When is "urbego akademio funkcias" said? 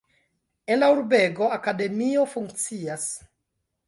0.93-3.05